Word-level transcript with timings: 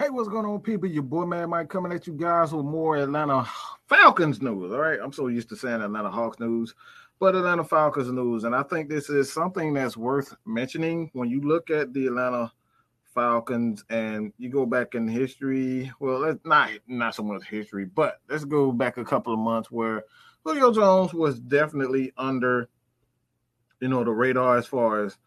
Hey, 0.00 0.08
what's 0.08 0.30
going 0.30 0.46
on, 0.46 0.60
people? 0.60 0.88
Your 0.88 1.02
boy 1.02 1.26
Man 1.26 1.50
Mike 1.50 1.68
coming 1.68 1.92
at 1.92 2.06
you 2.06 2.14
guys 2.14 2.54
with 2.54 2.64
more 2.64 2.96
Atlanta 2.96 3.46
Falcons 3.86 4.40
news. 4.40 4.72
All 4.72 4.78
right, 4.78 4.98
I'm 4.98 5.12
so 5.12 5.26
used 5.26 5.50
to 5.50 5.56
saying 5.56 5.82
Atlanta 5.82 6.10
Hawks 6.10 6.40
news, 6.40 6.74
but 7.18 7.34
Atlanta 7.34 7.64
Falcons 7.64 8.10
news, 8.10 8.44
and 8.44 8.56
I 8.56 8.62
think 8.62 8.88
this 8.88 9.10
is 9.10 9.30
something 9.30 9.74
that's 9.74 9.98
worth 9.98 10.34
mentioning 10.46 11.10
when 11.12 11.28
you 11.28 11.42
look 11.42 11.68
at 11.68 11.92
the 11.92 12.06
Atlanta 12.06 12.50
Falcons 13.14 13.84
and 13.90 14.32
you 14.38 14.48
go 14.48 14.64
back 14.64 14.94
in 14.94 15.06
history. 15.06 15.92
Well, 16.00 16.20
let's 16.20 16.38
not 16.46 16.70
not 16.86 17.14
so 17.14 17.22
much 17.22 17.44
history, 17.44 17.84
but 17.84 18.20
let's 18.30 18.46
go 18.46 18.72
back 18.72 18.96
a 18.96 19.04
couple 19.04 19.34
of 19.34 19.38
months 19.38 19.70
where 19.70 20.04
Julio 20.46 20.72
Jones 20.72 21.12
was 21.12 21.38
definitely 21.38 22.10
under, 22.16 22.70
you 23.80 23.88
know, 23.88 24.02
the 24.02 24.12
radar 24.12 24.56
as 24.56 24.66
far 24.66 25.04
as 25.04 25.18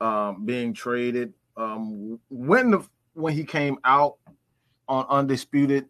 um, 0.00 0.44
being 0.44 0.74
traded. 0.74 1.32
Um, 1.56 2.18
when 2.28 2.72
the 2.72 2.86
when 3.16 3.32
he 3.32 3.44
came 3.44 3.78
out 3.84 4.16
on 4.88 5.06
Undisputed, 5.08 5.86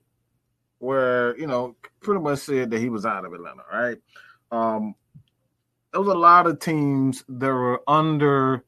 where 0.79 1.37
you 1.37 1.47
know 1.47 1.77
pretty 2.01 2.21
much 2.21 2.39
said 2.39 2.71
that 2.71 2.79
he 2.79 2.89
was 2.89 3.05
out 3.05 3.25
of 3.25 3.33
Atlanta, 3.33 3.63
right? 3.71 3.99
Um, 4.51 4.95
there 5.93 6.01
was 6.01 6.15
a 6.15 6.19
lot 6.19 6.47
of 6.47 6.61
teams 6.61 7.25
that 7.29 7.53
were 7.53 7.83
under 7.89 8.65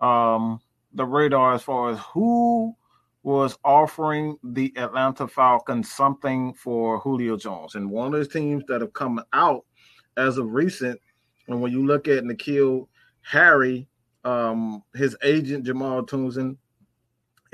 um, 0.00 0.60
the 0.92 1.04
radar 1.04 1.54
as 1.54 1.62
far 1.62 1.90
as 1.90 1.98
who 2.12 2.74
was 3.22 3.56
offering 3.64 4.36
the 4.44 4.70
Atlanta 4.76 5.26
Falcons 5.26 5.90
something 5.90 6.52
for 6.52 6.98
Julio 6.98 7.38
Jones, 7.38 7.74
and 7.74 7.90
one 7.90 8.08
of 8.08 8.12
those 8.12 8.28
teams 8.28 8.64
that 8.68 8.82
have 8.82 8.92
come 8.92 9.22
out 9.32 9.64
as 10.18 10.36
of 10.36 10.52
recent, 10.52 11.00
and 11.48 11.60
when 11.60 11.72
you 11.72 11.86
look 11.86 12.06
at 12.06 12.24
N'Keal 12.24 12.86
Harry, 13.22 13.88
um, 14.24 14.82
his 14.94 15.16
agent 15.22 15.64
Jamal 15.64 16.04
Townsend 16.04 16.58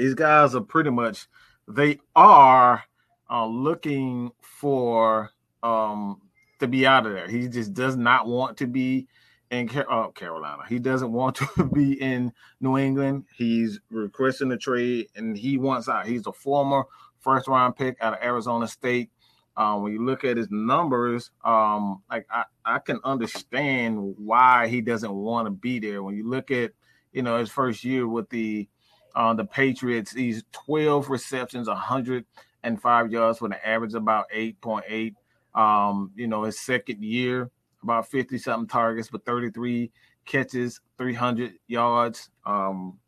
these 0.01 0.15
guys 0.15 0.55
are 0.55 0.63
pretty 0.63 0.89
much 0.89 1.29
they 1.69 1.99
are 2.17 2.83
uh, 3.31 3.47
looking 3.47 4.31
for 4.41 5.31
um, 5.63 6.23
to 6.59 6.67
be 6.67 6.87
out 6.87 7.05
of 7.05 7.13
there. 7.13 7.29
He 7.29 7.49
just 7.49 7.75
does 7.75 7.97
not 7.97 8.27
want 8.27 8.57
to 8.59 8.67
be 8.67 9.09
in 9.51 9.69
uh, 9.91 10.09
Carolina. 10.09 10.63
He 10.67 10.79
doesn't 10.79 11.13
want 11.13 11.37
to 11.37 11.65
be 11.75 12.01
in 12.01 12.33
New 12.63 12.79
England. 12.79 13.27
He's 13.37 13.79
requesting 13.91 14.51
a 14.53 14.57
trade 14.57 15.09
and 15.17 15.37
he 15.37 15.59
wants 15.59 15.87
out. 15.87 16.07
He's 16.07 16.27
a 16.27 16.33
former 16.33 16.85
first 17.21 17.47
round 17.47 17.77
pick 17.77 17.99
out 18.01 18.15
of 18.15 18.23
Arizona 18.23 18.69
State. 18.69 19.11
Um, 19.59 19.83
when 19.83 19.93
you 19.93 20.03
look 20.03 20.25
at 20.25 20.39
his 20.39 20.49
numbers, 20.51 21.31
um, 21.45 22.03
like 22.09 22.27
I, 22.31 22.45
I 22.65 22.79
can 22.79 23.01
understand 23.05 24.15
why 24.17 24.69
he 24.69 24.81
doesn't 24.81 25.13
want 25.13 25.45
to 25.47 25.51
be 25.51 25.79
there. 25.79 26.03
When 26.03 26.17
you 26.17 26.27
look 26.27 26.51
at, 26.51 26.71
you 27.13 27.21
know, 27.21 27.39
his 27.39 27.51
first 27.51 27.85
year 27.85 28.09
with 28.09 28.31
the 28.31 28.67
uh, 29.15 29.35
the 29.35 29.45
Patriots, 29.45 30.13
he's 30.13 30.45
12 30.53 31.11
receptions, 31.11 31.69
105 31.69 33.13
yards 33.13 33.41
with 33.41 33.53
an 33.53 33.59
average 33.65 33.95
about 33.95 34.27
8.8. 34.35 35.15
Um, 35.55 36.13
you 36.15 36.27
know, 36.29 36.45
his 36.45 36.61
second 36.61 37.03
year, 37.03 37.51
about 37.83 38.09
50 38.09 38.39
something 38.39 38.69
targets, 38.69 39.09
but 39.11 39.25
33 39.25 39.91
catches, 40.25 40.81
300 40.99 41.55
yards, 41.67 42.31
um, 42.47 42.99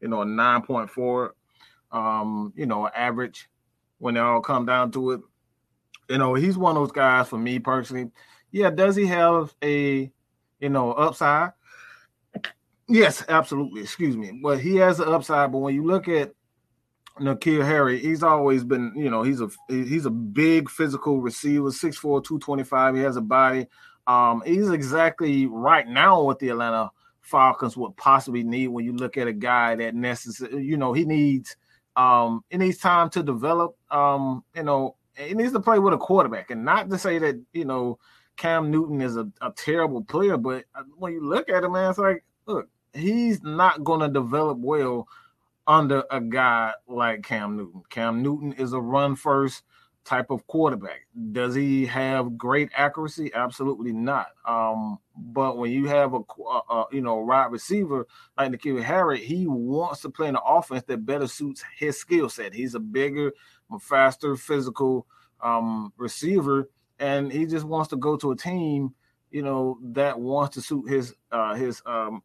you 0.00 0.08
know, 0.08 0.22
a 0.22 0.26
9.4, 0.26 1.30
um, 1.92 2.52
you 2.56 2.66
know, 2.66 2.88
average 2.88 3.48
when 3.98 4.16
it 4.16 4.20
all 4.20 4.40
come 4.40 4.66
down 4.66 4.90
to 4.92 5.12
it. 5.12 5.20
You 6.10 6.18
know, 6.18 6.34
he's 6.34 6.58
one 6.58 6.76
of 6.76 6.82
those 6.82 6.92
guys 6.92 7.28
for 7.28 7.38
me 7.38 7.58
personally. 7.58 8.10
Yeah, 8.52 8.70
does 8.70 8.94
he 8.94 9.06
have 9.06 9.54
a, 9.62 10.10
you 10.60 10.68
know, 10.68 10.92
upside? 10.92 11.52
Yes, 12.88 13.24
absolutely. 13.28 13.82
Excuse 13.82 14.16
me. 14.16 14.38
But 14.42 14.60
he 14.60 14.76
has 14.76 15.00
an 15.00 15.08
upside. 15.08 15.52
But 15.52 15.58
when 15.58 15.74
you 15.74 15.84
look 15.84 16.08
at 16.08 16.32
N'Keal 17.20 17.64
Harry, 17.64 17.98
he's 17.98 18.22
always 18.22 18.62
been, 18.64 18.92
you 18.96 19.10
know, 19.10 19.22
he's 19.22 19.40
a 19.40 19.48
he's 19.68 20.06
a 20.06 20.10
big 20.10 20.70
physical 20.70 21.20
receiver, 21.20 21.70
6'4, 21.70 22.22
225. 22.24 22.94
He 22.96 23.00
has 23.02 23.16
a 23.16 23.20
body. 23.22 23.66
Um, 24.06 24.42
he's 24.46 24.70
exactly 24.70 25.46
right 25.46 25.86
now 25.88 26.22
what 26.22 26.38
the 26.38 26.50
Atlanta 26.50 26.90
Falcons 27.22 27.76
would 27.76 27.96
possibly 27.96 28.44
need 28.44 28.68
when 28.68 28.84
you 28.84 28.92
look 28.92 29.16
at 29.16 29.26
a 29.26 29.32
guy 29.32 29.74
that 29.76 29.94
necessary, 29.94 30.64
you 30.64 30.76
know, 30.76 30.92
he 30.92 31.04
needs 31.04 31.56
um 31.96 32.44
he 32.50 32.58
needs 32.58 32.78
time 32.78 33.10
to 33.10 33.22
develop. 33.22 33.76
Um, 33.90 34.44
you 34.54 34.62
know, 34.62 34.96
he 35.16 35.34
needs 35.34 35.52
to 35.52 35.60
play 35.60 35.78
with 35.80 35.94
a 35.94 35.98
quarterback. 35.98 36.50
And 36.50 36.64
not 36.64 36.90
to 36.90 36.98
say 36.98 37.18
that, 37.18 37.42
you 37.52 37.64
know, 37.64 37.98
Cam 38.36 38.70
Newton 38.70 39.00
is 39.00 39.16
a, 39.16 39.26
a 39.40 39.50
terrible 39.56 40.04
player, 40.04 40.36
but 40.36 40.64
uh, 40.74 40.82
when 40.96 41.14
you 41.14 41.24
look 41.26 41.48
at 41.48 41.64
him, 41.64 41.72
man, 41.72 41.90
it's 41.90 41.98
like, 41.98 42.22
look, 42.46 42.68
he's 42.96 43.42
not 43.42 43.84
going 43.84 44.00
to 44.00 44.08
develop 44.08 44.58
well 44.58 45.08
under 45.66 46.04
a 46.10 46.20
guy 46.20 46.72
like 46.86 47.22
Cam 47.22 47.56
Newton. 47.56 47.82
Cam 47.90 48.22
Newton 48.22 48.52
is 48.52 48.72
a 48.72 48.80
run 48.80 49.16
first 49.16 49.62
type 50.04 50.30
of 50.30 50.46
quarterback. 50.46 51.06
Does 51.32 51.54
he 51.54 51.84
have 51.86 52.38
great 52.38 52.70
accuracy? 52.76 53.32
Absolutely 53.34 53.92
not. 53.92 54.28
Um, 54.46 54.98
but 55.16 55.58
when 55.58 55.72
you 55.72 55.86
have 55.88 56.14
a, 56.14 56.20
a, 56.42 56.74
a 56.74 56.86
you 56.92 57.00
know 57.00 57.16
wide 57.16 57.50
receiver 57.50 58.06
like 58.38 58.52
N'Keal 58.52 58.82
Harry, 58.82 59.18
he 59.18 59.46
wants 59.48 60.02
to 60.02 60.10
play 60.10 60.28
in 60.28 60.36
an 60.36 60.42
offense 60.46 60.84
that 60.86 61.04
better 61.04 61.26
suits 61.26 61.64
his 61.76 61.98
skill 61.98 62.28
set. 62.28 62.54
He's 62.54 62.76
a 62.76 62.80
bigger, 62.80 63.32
faster, 63.80 64.36
physical 64.36 65.06
um, 65.40 65.92
receiver, 65.96 66.70
and 67.00 67.32
he 67.32 67.44
just 67.46 67.66
wants 67.66 67.88
to 67.90 67.96
go 67.96 68.16
to 68.16 68.30
a 68.30 68.36
team 68.36 68.94
you 69.30 69.42
know 69.42 69.78
that 69.82 70.18
wants 70.18 70.54
to 70.54 70.62
suit 70.62 70.88
his 70.88 71.14
uh, 71.32 71.54
his 71.54 71.82
um, 71.86 72.22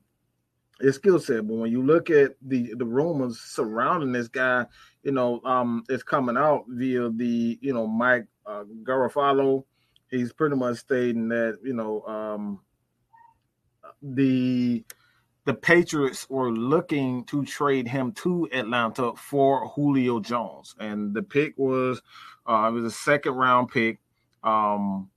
his 0.81 0.95
skill 0.95 1.19
set. 1.19 1.47
But 1.47 1.55
when 1.55 1.71
you 1.71 1.83
look 1.83 2.09
at 2.09 2.35
the 2.41 2.73
the 2.75 2.85
rumors 2.85 3.39
surrounding 3.39 4.11
this 4.11 4.27
guy, 4.27 4.65
you 5.03 5.11
know, 5.11 5.41
um, 5.43 5.83
it's 5.89 6.03
coming 6.03 6.37
out 6.37 6.65
via 6.67 7.09
the 7.09 7.59
you 7.61 7.73
know 7.73 7.87
Mike 7.87 8.27
uh, 8.45 8.63
Garafolo. 8.83 9.65
He's 10.09 10.33
pretty 10.33 10.55
much 10.55 10.77
stating 10.77 11.29
that 11.29 11.59
you 11.63 11.73
know 11.73 12.01
um, 12.03 12.59
the 14.01 14.83
the 15.45 15.53
Patriots 15.53 16.29
were 16.29 16.51
looking 16.51 17.23
to 17.25 17.43
trade 17.45 17.87
him 17.87 18.11
to 18.11 18.47
Atlanta 18.51 19.13
for 19.15 19.67
Julio 19.69 20.19
Jones, 20.19 20.75
and 20.79 21.13
the 21.13 21.23
pick 21.23 21.53
was 21.57 22.01
uh, 22.47 22.67
it 22.69 22.71
was 22.71 22.85
a 22.85 22.91
second 22.91 23.33
round 23.33 23.69
pick 23.69 23.99
um, 24.43 25.09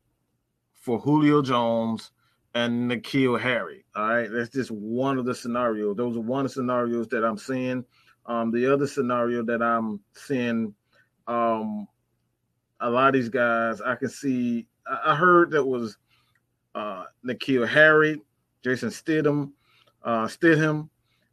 for 0.73 0.99
Julio 0.99 1.43
Jones 1.43 2.11
and 2.55 2.91
N'Keal 2.91 3.41
Harry. 3.41 3.85
All 3.97 4.09
right, 4.09 4.31
that's 4.31 4.51
just 4.51 4.71
one 4.71 5.19
of 5.19 5.25
the 5.25 5.35
scenarios. 5.35 5.97
Those 5.97 6.17
are 6.17 6.21
one 6.21 6.45
of 6.45 6.51
the 6.51 6.55
scenarios 6.55 7.09
that 7.09 7.25
I'm 7.25 7.39
seeing. 7.39 7.85
Um, 8.27 8.51
the 8.51 8.73
other 8.73 8.87
scenario 8.87 9.43
that 9.45 9.63
I'm 9.63 10.01
seeing, 10.15 10.75
um, 11.27 11.87
a 12.81 12.89
lot 12.89 13.09
of 13.09 13.15
these 13.15 13.29
guys, 13.29 13.81
I 13.81 13.97
can 13.97 14.09
see. 14.09 14.67
I 14.87 15.15
heard 15.15 15.51
that 15.51 15.65
was 15.65 15.97
uh, 16.75 17.05
N'Keal 17.25 17.69
Harry, 17.69 18.21
Jason 18.63 18.91
Stidham, 18.91 19.53
uh, 20.05 20.27
Stidham, 20.27 20.89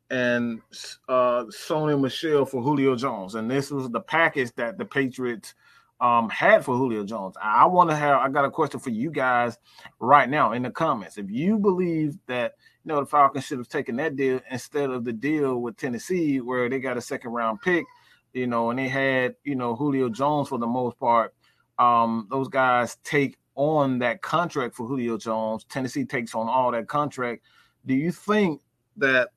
and 0.09 0.61
uh, 1.07 1.45
Sony 1.45 1.99
Michel 1.99 2.45
for 2.45 2.61
Julio 2.61 2.95
Jones, 2.95 3.35
and 3.35 3.49
this 3.49 3.71
was 3.71 3.89
the 3.89 4.01
package 4.01 4.51
that 4.55 4.77
the 4.77 4.85
Patriots 4.85 5.53
um, 6.01 6.29
had 6.29 6.65
for 6.65 6.75
Julio 6.75 7.05
Jones. 7.05 7.35
I 7.41 7.65
want 7.67 7.91
to 7.91 7.95
have. 7.95 8.19
I 8.19 8.29
got 8.29 8.43
a 8.43 8.51
question 8.51 8.79
for 8.79 8.89
you 8.89 9.11
guys 9.11 9.59
right 9.99 10.27
now 10.27 10.51
in 10.53 10.63
the 10.63 10.71
comments. 10.71 11.19
If 11.19 11.29
you 11.29 11.59
believe 11.59 12.17
that 12.25 12.55
you 12.83 12.89
know 12.89 12.99
the 12.99 13.05
Falcons 13.05 13.45
should 13.45 13.59
have 13.59 13.69
taken 13.69 13.95
that 13.97 14.15
deal 14.15 14.41
instead 14.49 14.89
of 14.89 15.05
the 15.05 15.13
deal 15.13 15.61
with 15.61 15.77
Tennessee, 15.77 16.41
where 16.41 16.67
they 16.69 16.79
got 16.79 16.97
a 16.97 17.01
second 17.01 17.31
round 17.31 17.61
pick, 17.61 17.85
you 18.33 18.47
know, 18.47 18.71
and 18.71 18.79
they 18.79 18.87
had 18.87 19.35
you 19.43 19.55
know 19.55 19.75
Julio 19.75 20.09
Jones 20.09 20.49
for 20.49 20.57
the 20.57 20.67
most 20.67 20.97
part. 20.99 21.35
Um, 21.77 22.27
those 22.31 22.47
guys 22.47 22.97
take 23.03 23.37
on 23.53 23.99
that 23.99 24.23
contract 24.23 24.75
for 24.75 24.87
Julio 24.87 25.17
Jones. 25.17 25.65
Tennessee 25.65 26.05
takes 26.05 26.33
on 26.33 26.49
all 26.49 26.71
that 26.71 26.87
contract. 26.87 27.43
Do 27.85 27.93
you 27.93 28.11
think 28.11 28.61
that 28.97 29.29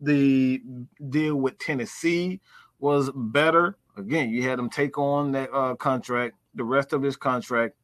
the 0.00 0.62
deal 1.10 1.36
with 1.36 1.58
Tennessee 1.58 2.40
was 2.78 3.10
better 3.14 3.76
again, 3.96 4.30
you 4.30 4.42
had 4.42 4.58
him 4.58 4.70
take 4.70 4.98
on 4.98 5.32
that 5.32 5.50
uh, 5.52 5.74
contract, 5.74 6.34
the 6.54 6.64
rest 6.64 6.92
of 6.92 7.02
his 7.02 7.16
contract, 7.16 7.74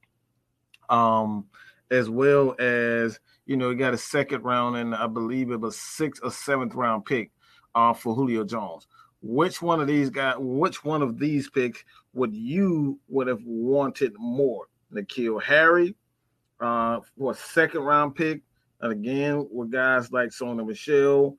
um, 0.88 1.46
as 1.90 2.08
well 2.08 2.54
as 2.58 3.18
you 3.46 3.56
know, 3.56 3.70
he 3.70 3.76
got 3.76 3.94
a 3.94 3.98
second 3.98 4.44
round 4.44 4.76
and 4.76 4.94
I 4.94 5.06
believe 5.06 5.50
it 5.50 5.60
was 5.60 5.76
sixth 5.78 6.22
or 6.24 6.30
seventh 6.30 6.74
round 6.74 7.04
pick 7.04 7.30
uh, 7.74 7.92
for 7.92 8.14
Julio 8.14 8.44
Jones. 8.44 8.86
Which 9.20 9.62
one 9.62 9.80
of 9.80 9.86
these 9.86 10.10
guys, 10.10 10.36
which 10.38 10.84
one 10.84 11.02
of 11.02 11.18
these 11.18 11.48
picks 11.50 11.84
would 12.12 12.34
you 12.34 12.98
would 13.08 13.26
have 13.26 13.42
wanted 13.44 14.14
more? 14.18 14.66
N'Keal 14.92 15.42
Harry 15.42 15.94
uh, 16.60 17.00
for 17.16 17.32
a 17.32 17.34
second 17.34 17.82
round 17.82 18.14
pick, 18.14 18.42
and 18.80 18.92
again 18.92 19.46
with 19.50 19.70
guys 19.70 20.10
like 20.12 20.30
Sony 20.30 20.66
Michel, 20.66 21.36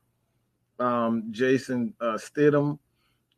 um, 0.78 1.24
Jason 1.30 1.94
uh, 2.00 2.18
Stidham, 2.18 2.78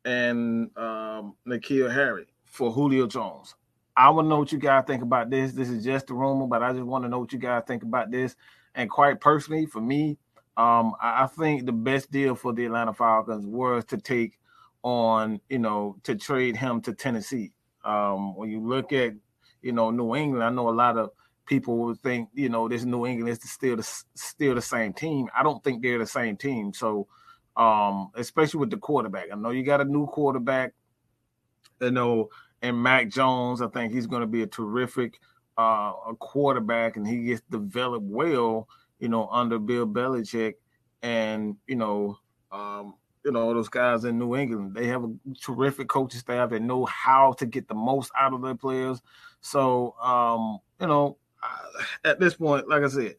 and 0.06 0.70
um, 0.78 1.34
N'Keal 1.46 1.92
Harry 1.92 2.26
for 2.44 2.70
Julio 2.70 3.06
Jones. 3.06 3.54
I 3.96 4.08
want 4.10 4.26
to 4.26 4.28
know 4.28 4.38
what 4.38 4.52
you 4.52 4.58
guys 4.58 4.84
think 4.86 5.02
about 5.02 5.30
this. 5.30 5.52
This 5.52 5.68
is 5.68 5.84
just 5.84 6.10
a 6.10 6.14
rumor, 6.14 6.46
but 6.46 6.62
I 6.62 6.72
just 6.72 6.84
want 6.84 7.04
to 7.04 7.08
know 7.08 7.18
what 7.18 7.32
you 7.32 7.38
guys 7.38 7.64
think 7.66 7.82
about 7.82 8.10
this. 8.10 8.36
And 8.74 8.88
quite 8.88 9.20
personally, 9.20 9.66
for 9.66 9.80
me, 9.80 10.18
um, 10.56 10.94
I 11.02 11.26
think 11.26 11.66
the 11.66 11.72
best 11.72 12.10
deal 12.10 12.34
for 12.34 12.52
the 12.52 12.66
Atlanta 12.66 12.94
Falcons 12.94 13.46
was 13.46 13.84
to 13.86 13.98
take 13.98 14.38
on 14.82 15.40
you 15.48 15.58
know 15.58 15.96
to 16.04 16.14
trade 16.14 16.56
him 16.56 16.80
to 16.82 16.94
Tennessee. 16.94 17.52
Um, 17.84 18.36
when 18.36 18.50
you 18.50 18.60
look 18.60 18.92
at 18.92 19.14
you 19.60 19.72
know 19.72 19.90
New 19.90 20.14
England, 20.14 20.44
I 20.44 20.50
know 20.50 20.68
a 20.68 20.70
lot 20.70 20.96
of 20.96 21.10
people 21.46 21.76
would 21.78 22.00
think 22.02 22.28
you 22.34 22.48
know 22.48 22.68
this 22.68 22.84
New 22.84 23.06
England 23.06 23.38
is 23.42 23.50
still 23.50 23.76
the 23.76 23.82
still 24.14 24.54
the 24.54 24.62
same 24.62 24.92
team. 24.92 25.28
I 25.36 25.42
don't 25.42 25.62
think 25.64 25.82
they're 25.82 25.98
the 25.98 26.06
same 26.06 26.36
team. 26.36 26.72
So 26.72 27.08
um, 27.56 28.10
especially 28.14 28.60
with 28.60 28.70
the 28.70 28.76
quarterback, 28.76 29.26
I 29.32 29.36
know 29.36 29.50
you 29.50 29.62
got 29.62 29.80
a 29.80 29.84
new 29.84 30.06
quarterback. 30.06 30.74
You 31.80 31.90
know, 31.90 32.30
and 32.62 32.82
Mac 32.82 33.08
Jones, 33.08 33.60
I 33.60 33.68
think 33.68 33.92
he's 33.92 34.06
going 34.06 34.22
to 34.22 34.26
be 34.26 34.42
a 34.42 34.46
terrific 34.46 35.20
uh, 35.58 35.92
a 36.08 36.14
quarterback, 36.18 36.96
and 36.96 37.06
he 37.06 37.24
gets 37.24 37.42
developed 37.50 38.06
well. 38.06 38.68
You 38.98 39.08
know, 39.08 39.28
under 39.28 39.58
Bill 39.58 39.86
Belichick, 39.86 40.54
and 41.02 41.56
you 41.66 41.76
know, 41.76 42.18
um, 42.50 42.94
you 43.24 43.32
know 43.32 43.52
those 43.52 43.68
guys 43.68 44.04
in 44.04 44.18
New 44.18 44.36
England. 44.36 44.74
They 44.74 44.86
have 44.86 45.04
a 45.04 45.14
terrific 45.42 45.88
coaching 45.88 46.20
staff 46.20 46.50
that 46.50 46.62
know 46.62 46.86
how 46.86 47.32
to 47.34 47.46
get 47.46 47.68
the 47.68 47.74
most 47.74 48.10
out 48.18 48.32
of 48.32 48.42
their 48.42 48.54
players. 48.54 49.02
So, 49.40 49.94
um, 50.00 50.58
you 50.80 50.86
know, 50.86 51.18
at 52.04 52.20
this 52.20 52.34
point, 52.34 52.68
like 52.68 52.82
I 52.82 52.88
said, 52.88 53.16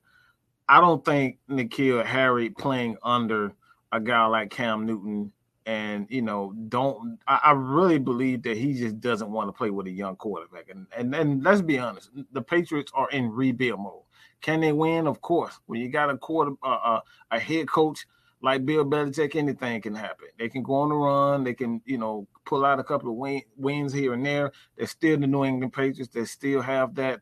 I 0.67 0.81
don't 0.81 1.03
think 1.05 1.37
N'Keal 1.49 2.05
Harry 2.05 2.49
playing 2.49 2.97
under 3.03 3.53
a 3.91 3.99
guy 3.99 4.25
like 4.25 4.51
Cam 4.51 4.85
Newton 4.85 5.31
and 5.65 6.07
you 6.09 6.21
know 6.21 6.53
don't 6.69 7.19
I, 7.27 7.39
I, 7.45 7.51
really 7.51 7.99
believe 7.99 8.43
that 8.43 8.55
he 8.55 8.73
just 8.73 9.01
doesn't 9.01 9.29
want 9.29 9.49
to 9.49 9.51
play 9.51 9.69
with 9.69 9.87
a 9.87 9.91
young 9.91 10.15
quarterback. 10.15 10.69
And 10.69 10.87
and 10.95 11.13
and 11.13 11.43
let's 11.43 11.61
be 11.61 11.77
honest 11.77 12.09
the 12.31 12.41
patriots 12.41 12.91
are 12.95 13.09
in 13.09 13.29
rebuild 13.29 13.81
mode. 13.81 14.03
Can 14.41 14.61
they 14.61 14.71
win? 14.71 15.07
Of 15.07 15.21
course. 15.21 15.59
When 15.65 15.81
you 15.81 15.89
got 15.89 16.09
a 16.09 16.17
quarter 16.17 16.53
uh, 16.63 16.79
uh, 16.83 16.99
a 17.31 17.39
head 17.39 17.67
coach 17.67 18.05
like 18.41 18.65
bill 18.65 18.85
belichick 18.85 19.35
anything 19.35 19.81
can 19.81 19.95
happen. 19.95 20.27
They 20.39 20.47
can 20.47 20.63
go 20.63 20.75
on 20.75 20.89
the 20.89 20.95
run. 20.95 21.43
They 21.43 21.53
can 21.53 21.81
you 21.85 21.97
know 21.97 22.27
pull 22.45 22.63
out 22.63 22.79
a 22.79 22.83
couple 22.83 23.09
of 23.09 23.15
win, 23.15 23.41
wins 23.57 23.91
here 23.91 24.13
and 24.13 24.25
there. 24.25 24.53
They're 24.77 24.87
still 24.87 25.17
the 25.17 25.27
new 25.27 25.43
england 25.43 25.73
patriots. 25.73 26.13
They 26.13 26.25
still 26.25 26.61
have 26.61 26.95
that 26.95 27.19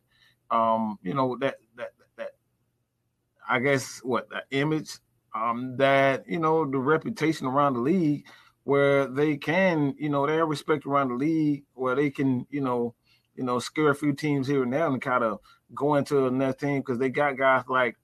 um 0.51 0.99
you 1.01 1.13
know 1.13 1.35
that 1.41 1.55
that 1.75 1.91
that 2.17 2.31
i 3.49 3.59
guess 3.59 3.99
what 4.03 4.29
the 4.29 4.43
image 4.51 4.99
um, 5.35 5.77
that 5.77 6.23
you 6.27 6.39
know 6.39 6.69
the 6.69 6.79
reputation 6.79 7.45
around 7.45 7.73
the 7.73 7.81
league 7.81 8.25
where 8.63 9.05
they 9.07 9.37
can, 9.37 9.93
you 9.99 10.09
know, 10.09 10.25
have 10.25 10.47
respect 10.47 10.87
around 10.87 11.09
the 11.09 11.15
league 11.15 11.63
where 11.75 11.95
they 11.95 12.09
can, 12.09 12.47
you 12.49 12.61
know, 12.61 12.95
you 13.35 13.43
know, 13.43 13.59
scare 13.59 13.91
a 13.91 13.95
few 13.95 14.11
teams 14.11 14.47
here 14.47 14.63
and 14.63 14.73
there 14.73 14.87
and 14.87 15.01
kind 15.01 15.23
of 15.23 15.39
go 15.75 15.95
into 15.95 16.25
another 16.25 16.53
team 16.53 16.79
because 16.79 16.97
they 16.97 17.09
got 17.09 17.37
guys 17.37 17.63
like 17.67 17.95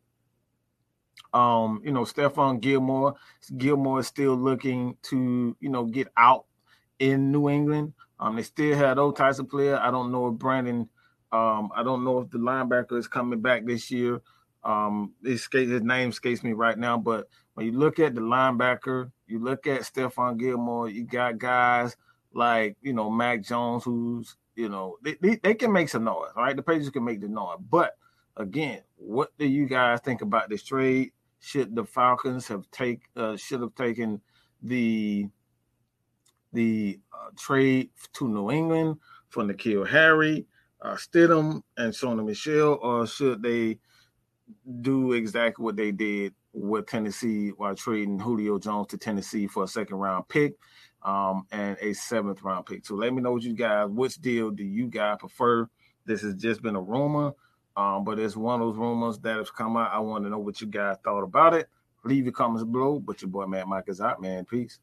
um, 1.33 1.81
you 1.83 1.91
know, 1.91 2.01
Stephon 2.01 2.59
Gilmore. 2.59 3.15
Gilmore 3.57 4.01
is 4.01 4.07
still 4.07 4.35
looking 4.35 4.97
to, 5.03 5.55
you 5.59 5.69
know, 5.69 5.85
get 5.85 6.09
out 6.17 6.45
in 6.99 7.31
New 7.31 7.49
England. 7.49 7.93
Um, 8.19 8.35
they 8.35 8.43
still 8.43 8.77
have 8.77 8.97
those 8.97 9.15
types 9.15 9.39
of 9.39 9.49
players. 9.49 9.79
I 9.81 9.91
don't 9.91 10.11
know 10.11 10.27
if 10.27 10.35
Brandon, 10.35 10.89
um, 11.31 11.69
I 11.75 11.83
don't 11.83 12.03
know 12.03 12.19
if 12.19 12.29
the 12.29 12.37
linebacker 12.37 12.97
is 12.97 13.07
coming 13.07 13.41
back 13.41 13.65
this 13.65 13.89
year. 13.89 14.21
Um, 14.63 15.13
his, 15.23 15.47
his 15.51 15.81
name 15.81 16.09
escapes 16.09 16.43
me 16.43 16.53
right 16.53 16.77
now, 16.77 16.97
but 16.97 17.27
when 17.53 17.65
you 17.65 17.71
look 17.73 17.99
at 17.99 18.15
the 18.15 18.21
linebacker, 18.21 19.11
you 19.27 19.39
look 19.39 19.67
at 19.67 19.81
Stephon 19.81 20.37
Gilmore, 20.37 20.89
you 20.89 21.05
got 21.05 21.37
guys 21.37 21.97
like, 22.33 22.77
you 22.81 22.93
know, 22.93 23.09
Mac 23.09 23.43
Jones, 23.43 23.83
who's, 23.83 24.35
you 24.55 24.69
know, 24.69 24.97
they, 25.03 25.15
they, 25.21 25.35
they 25.37 25.53
can 25.53 25.71
make 25.71 25.89
some 25.89 26.03
noise, 26.03 26.31
right? 26.35 26.55
The 26.55 26.61
Patriots 26.61 26.89
can 26.91 27.03
make 27.03 27.21
the 27.21 27.27
noise. 27.27 27.57
But 27.69 27.97
again, 28.37 28.81
what 28.97 29.35
do 29.37 29.47
you 29.47 29.65
guys 29.65 29.99
think 30.01 30.21
about 30.21 30.49
this 30.49 30.63
trade? 30.63 31.11
Should 31.39 31.75
the 31.75 31.83
Falcons 31.83 32.47
have 32.49 32.69
take 32.69 33.01
uh, 33.15 33.35
should 33.35 33.61
have 33.61 33.73
taken 33.73 34.21
the 34.61 35.27
the 36.53 36.99
uh, 37.13 37.29
trade 37.35 37.89
to 38.13 38.27
New 38.27 38.51
England 38.51 38.97
for 39.29 39.43
N'Keal 39.43 39.87
Harry, 39.87 40.45
uh, 40.81 40.95
Stidham, 40.95 41.63
and 41.77 41.91
Sony 41.93 42.23
Michel, 42.23 42.77
or 42.81 43.07
should 43.07 43.41
they 43.41 43.79
do 44.81 45.13
exactly 45.13 45.63
what 45.63 45.75
they 45.75 45.91
did 45.91 46.33
with 46.53 46.87
Tennessee 46.87 47.49
while 47.49 47.75
trading 47.75 48.19
Julio 48.19 48.59
Jones 48.59 48.87
to 48.87 48.97
Tennessee 48.97 49.47
for 49.47 49.63
a 49.63 49.67
second 49.67 49.97
round 49.97 50.27
pick 50.27 50.55
um, 51.03 51.45
and 51.51 51.77
a 51.81 51.93
seventh 51.93 52.43
round 52.43 52.65
pick. 52.65 52.85
So 52.85 52.95
let 52.95 53.13
me 53.13 53.21
know 53.21 53.33
what 53.33 53.43
you 53.43 53.53
guys, 53.53 53.89
which 53.89 54.15
deal 54.15 54.51
do 54.51 54.63
you 54.63 54.87
guys 54.87 55.17
prefer? 55.19 55.67
This 56.05 56.21
has 56.21 56.35
just 56.35 56.61
been 56.61 56.75
a 56.75 56.81
rumor, 56.81 57.33
um, 57.77 58.03
but 58.03 58.19
it's 58.19 58.35
one 58.35 58.61
of 58.61 58.67
those 58.67 58.77
rumors 58.77 59.19
that 59.19 59.37
has 59.37 59.51
come 59.51 59.77
out. 59.77 59.91
I 59.93 59.99
want 59.99 60.23
to 60.25 60.29
know 60.29 60.39
what 60.39 60.59
you 60.61 60.67
guys 60.67 60.97
thought 61.03 61.23
about 61.23 61.53
it. 61.53 61.69
Leave 62.03 62.25
your 62.25 62.33
comments 62.33 62.63
below. 62.63 62.99
But 62.99 63.21
your 63.21 63.29
boy 63.29 63.45
Matt 63.45 63.67
Mike 63.67 63.85
is 63.87 64.01
out, 64.01 64.21
man. 64.21 64.45
Peace. 64.45 64.79